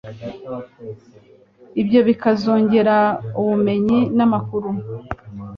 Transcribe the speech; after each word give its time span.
Ibyo 1.81 1.99
bikazongera 2.07 2.95
ubumenyi 3.39 3.99
n'amakuru 4.17 4.69